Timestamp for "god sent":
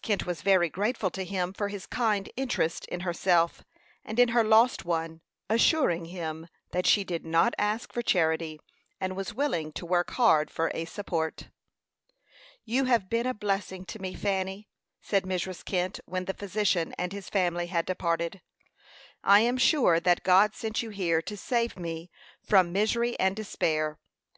20.24-20.82